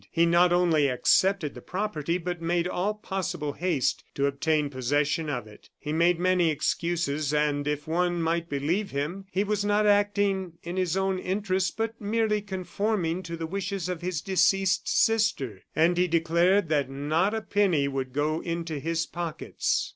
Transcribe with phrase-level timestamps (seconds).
[0.11, 5.45] He not only accepted the property, but made all possible haste to obtain possession of
[5.45, 5.69] it.
[5.77, 10.75] He made many excuses; and, if one might believe him, he was not acting in
[10.75, 16.07] his own interest, but merely conforming to the wishes of his deceased sister; and he
[16.07, 19.87] declared that not a penny would go into his pockets.